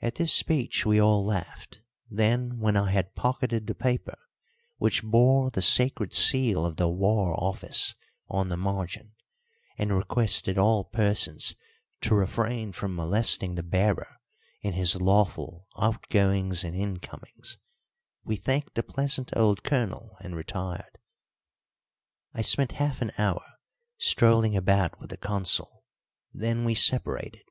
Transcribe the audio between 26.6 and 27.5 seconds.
we separated.